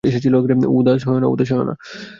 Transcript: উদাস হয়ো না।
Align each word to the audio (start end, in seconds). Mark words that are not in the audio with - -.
উদাস 0.71 1.01
হয়ো 1.07 1.19
না। 1.19 1.73